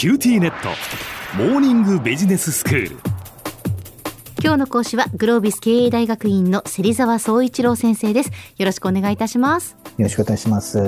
[0.00, 0.70] QTnet。
[1.36, 2.96] モーニングビジネススクール。
[4.42, 8.30] 今日の講師はグロービス経営大学院の芹沢宗一郎先生です。
[8.56, 9.76] よろしくお願いいたします。
[9.98, 10.78] よろしくお願いします。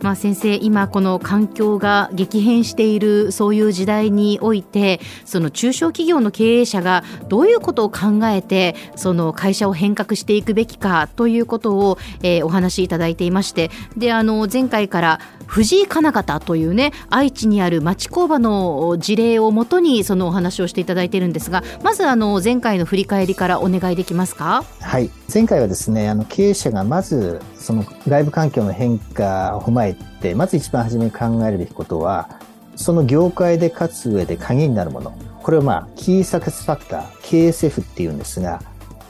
[0.00, 13.70] まあ先生今この環境が激変しているそういう時代においてその中小企業の経営者がどういうことを考えてその会社を変革していくべきかということを、えー、お話しいただいていまして。
[13.98, 24.64] であの前回から藤井金型というね愛知にある町工場の事例をもとにそのお話をしていただいているんですがまずあの前回の振り返りからお願いできますか？
[24.80, 25.10] はい。
[25.32, 32.28] 前回はですねあの経営者がまずその外部環境の変化を踏まえてまず一番初めに考えるべきことは
[32.74, 35.16] その業界で勝つ上で鍵になるもの。
[35.42, 37.06] これをまあキーサクセスファクター
[37.50, 38.62] KSF っていうんですが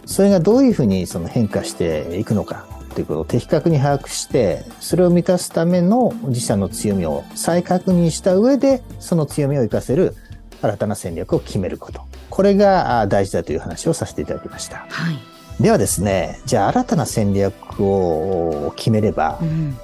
[0.04, 2.66] それがどういうふうにその変化していくのか。
[2.96, 10.16] ということを的確に把握して、それを満たすための自社の強みを再確認した上で、その強みを活かせる
[10.62, 12.00] 新たな戦略を決めること。
[12.30, 14.86] これが大事だという話をさせていただきました。
[14.88, 19.76] はい、ではですね、じゃあ新たな戦略を決めれば、うん、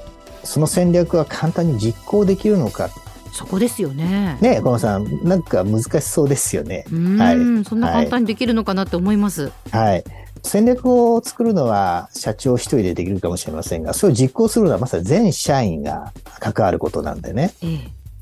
[0.43, 2.89] その戦略は簡単に実行できるのか
[3.31, 4.39] そこですよね。
[4.41, 6.87] ね、小野さん、なんか難しそうですよね。
[7.19, 7.65] はい。
[7.65, 9.53] そんな簡単にできるのかなって思います。
[9.71, 10.05] はい。
[10.45, 17.55] 戦略を作るのは社長一人でできるかもしれませんが、それを実行するのはまさに全社員が関わることなんでね。
[17.63, 17.79] え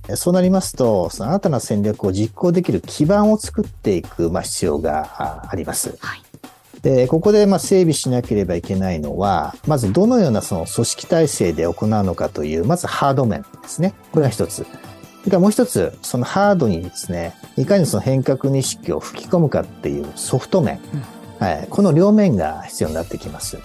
[0.09, 5.97] え、そうなりますと、その新たな戦略を実行できる基盤を作っていく、まあ、必要があります。
[6.01, 6.23] はい
[6.83, 13.93] で、ここでまあ整備しなければいけないのは、まずどのようなその組織体制で行うのかという、まずハード面ですね。
[14.13, 14.55] これが一つ。
[14.55, 20.81] それからもう一つ、そのハードにですね、いかにその変革意識を吹き込むかっていうソフト面。
[20.95, 23.59] うんはい、この両面が必要になってきます。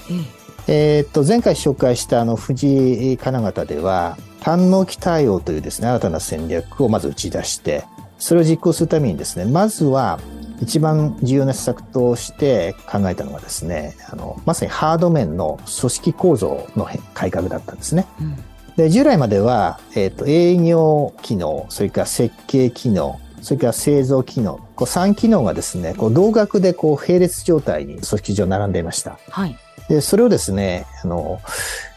[0.67, 7.83] えー、っと前回紹介したあの富士金型では単納期対応というですね新たな戦略をまず打ち出して
[8.17, 10.19] それを実行するためにですねまずは
[10.61, 18.07] 一番重要な施策として考えたのはですねあのまさにハード面の組織構造の改革だったんですね。
[18.21, 18.38] うん
[18.75, 29.19] で従来までは、えっ、ー、と、営業機能、それから設計機能、それから製造機能、こう3機能がですね、こう同額でこう並列状態に組織上並んでいました。
[29.29, 29.56] はい。
[29.88, 31.39] で、それをですね、あの、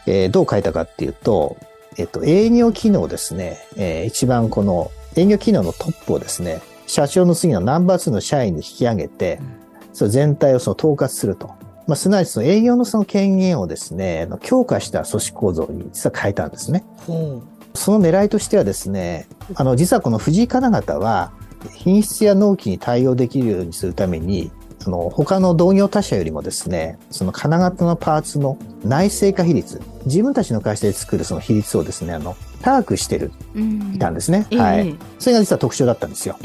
[0.05, 1.57] えー、どう変えたかっていうと、
[1.97, 11.47] えっと、営業機能ですね、えー、一番この営業機能のトップをですね、社長の次のナンバー2の社員に引き上げて、うん、それ全体をその統括すると。
[11.87, 16.85] まあ、すなわちその営業のその権限をですね、強化した組織構造に実は変えたんですね。
[17.73, 21.31] その狙いとしてはですね、あの、実はこの藤井金型は、
[21.73, 33.31] 品質や納期に対応できるようにするために、その他の同業他社よりもですね、その金型のパーツの内製化比率、自分たちの会社で作るその比率をですね、あの、高くしてる、
[33.93, 34.47] いたんですね。
[34.51, 36.37] はい、それが実は特徴だったんですよ。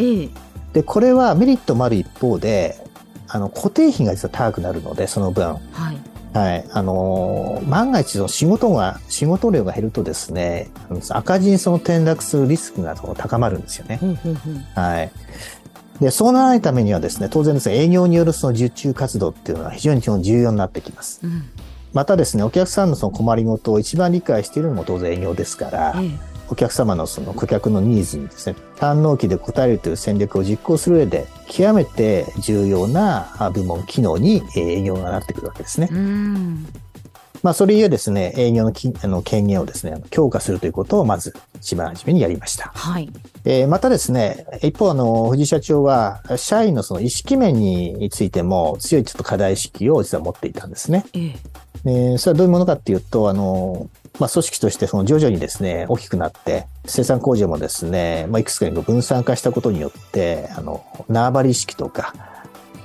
[0.73, 2.77] で、これはメリットもある一方で、
[3.29, 5.47] あの、固定費が実は高くなるので、その分。
[5.47, 6.14] はい。
[6.35, 6.65] はい。
[6.73, 10.69] あのー、万が一の仕事が、仕事量が減るとですね、
[11.11, 14.01] 赤字にその転落するリスクが高まるんですよね。
[14.75, 15.13] はい。
[16.01, 21.21] で、そうならないためにはですね、当然ですね、営業によるその受注活動っていうのは非常に重要になってきます。
[21.23, 21.45] うん、
[21.93, 35.89] またですね、お客さんのその困りごとを一番理解しているのも当然営業ですから、ええお客様のその顧客のニーズにですね、堪能期で応えるという戦略を実行する上で、極めて重要な部門、機能に営業がなってくるわけですね。
[37.43, 42.73] まあ、それゆえですね、営業のきあの権限をですね、強化するということをまず一番初めにやりました。
[42.75, 43.11] はい。
[43.45, 51.05] えー、またですね、一方、あの、藤井社長は、社員のその意識面についても強いちょっと課題意識を実は持っていたんですね。
[51.13, 51.35] ええ。
[51.85, 62.15] それはどういうものかっていうと、あの、まあ、組織としてその徐々にですね、大きくなって、生産工場もですね、まあ、いくつかに分散化したことによって、あの、縄張り意識とか、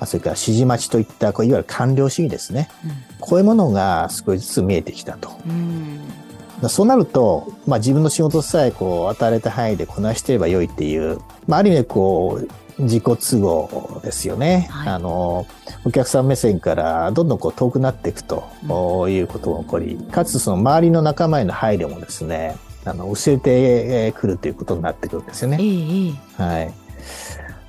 [0.05, 5.29] それから指示待ちといった、こういわゆる官僚主義ですね、うん、こういうものが少しずつ見えてきたと。
[5.47, 12.47] うん、そうなると、まあ、自分の仕事さえこう与えられた範囲でこなしていればよいっていう、まあ、ある意味こう、
[12.79, 14.67] 自己都合ですよね。
[14.71, 15.45] はい、あの、
[15.85, 18.47] お客さん目線からどんどんこう遠くなっていくと
[19.09, 22.55] いうことが起こり、かつその周りの仲間への配慮もですね、
[22.85, 25.57] あの、薄れてくるということになってくるんですよね。
[26.37, 26.73] はい。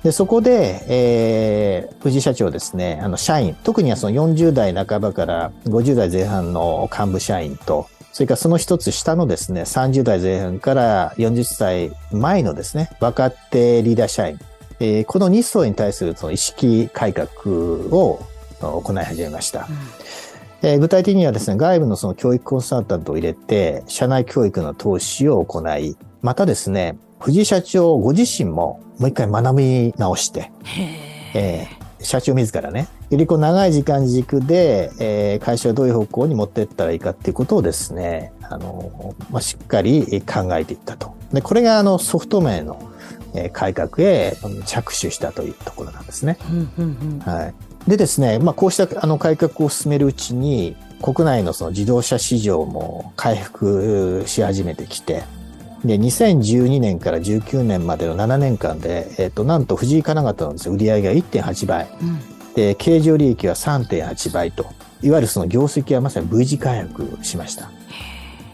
[0.03, 14.39] で、そこで、えー、藤井社長ですね、あの、社員、特にはその40代半ばから50代前半の幹部社員と、それからその一つ下のですね、30代前半から40歳前のですね、若手リーダー社員、
[14.81, 18.25] えー、この2層に対するその意識改革を
[18.59, 19.67] 行い始めました。
[20.63, 30.51] うん、えー、具体的にはですね、外部のその教育コンサルタントを入れて、社内教育の投資を行い、またですね、藤井社長ご自身ももう一回学び直して、
[31.35, 41.15] えー、社長自らね、よりこう長い時間軸で、えー、会社をどういう方向に持っていったらいいかっていうことをですね、あの、まあ、しっかり考えていったと。
[41.31, 42.90] で、これがあのソフト面の
[43.53, 46.37] 改革へ着手したというところなんですね。
[47.25, 47.51] は
[47.87, 47.89] い。
[47.89, 55.23] でですね、まあ、こうしたあの改革を進めるうちに、国内のその自動車市場も回復し始めてきて、
[55.83, 64.67] で、2012年から19年までの7年間で、えっ、ー、と、なんと藤井金型のです、ね、売上が1.8倍、うん、で、経常利益は3.8倍と、
[65.01, 67.71] いわゆるその業績はまさに V 字回復しました。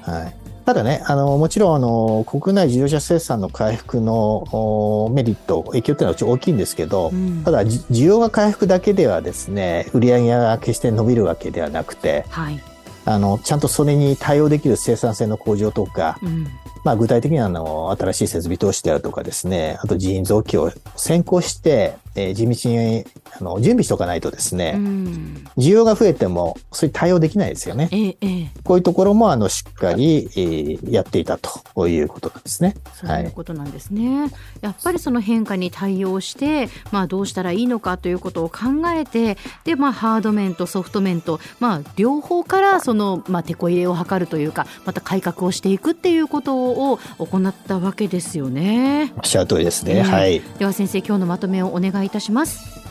[0.03, 0.46] はい。
[0.67, 12.61] ただね、あの、もちろん、あの、国内自動車生産の回復のメリット、影響っていうのは大きいんですけど、うん、ただ、需要が回復だけではですね、売上が決して伸びるわけではなくて、はい、
[13.05, 16.47] あの、ちゃんとそれに対応できる生産性の向上とか、うん、
[16.83, 23.05] まあ、具体的にはあの新しい設備投資であるとかですね、あと人員増強を先行して、えー、地道に
[23.39, 27.89] あの準備しておかないとですね、うん、需要が増えてもそれに対応できないですよね。
[27.91, 32.75] ええ、こういうところもあのしっかり、えー、やっていたということなんですね。
[32.93, 34.21] そういうことなんですね。
[34.21, 34.31] はい、
[34.61, 38.57] やっぱりその変化に対応して、まあ、どうしたらいいのかということを考
[38.95, 49.13] えて、で、まあ、ハード面とソフト面と、まあ、両方からその、まあ、手こ入れを図るというか、また改革をしていくっていうことをを行ったわけですよね。
[49.17, 50.01] おっしゃる通りですね。
[50.01, 50.41] はい。
[50.59, 52.86] では先生、今日のまとめをお願いいたします。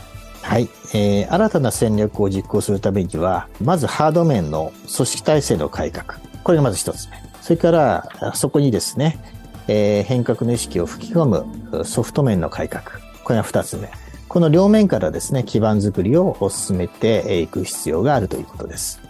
[0.46, 6.20] はい、えー、新たな戦略を実行するためには、まずハード面の組織体制の改革。
[6.44, 7.16] これがまず一つ目。
[7.42, 9.18] それから、そこにですね、
[9.66, 12.84] えー、変革の意識を吹き込むソフト面の改革。
[13.24, 13.90] これが二つ目。
[14.28, 19.00] この両面からですね、基盤づくりを進めていく必要があるということです。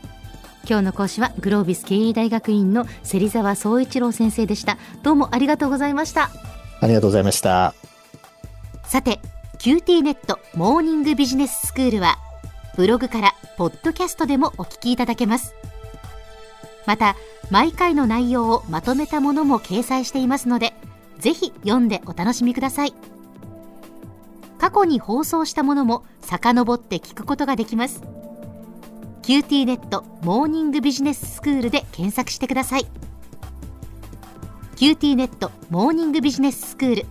[0.67, 6.29] 今日の講師はグロービス経営大学院の芹沢総一郎先生でしたどうもありがとうございました
[6.81, 7.73] ありがとうございました
[8.83, 9.21] さて
[9.67, 12.19] QT ネットモーニングビジネススクールは
[12.77, 15.57] ブログからポッドキャストでもお聞きいただけます。
[16.87, 17.17] また
[17.51, 20.73] 毎回の内容をまとめたものも掲載していますので
[21.19, 22.95] ぜひ読んでお楽しみください。
[24.61, 28.05] 過去に放送したものも遡って聞くことができます。
[29.25, 32.87] QT ネットモーニングビジネススクールで検索してください。
[34.77, 37.07] QT ネットモーニングビジネススクール。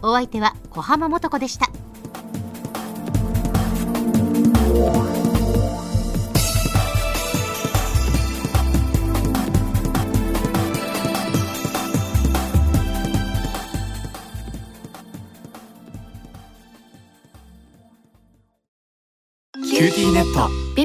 [0.00, 1.68] お相手は小浜もとこでした。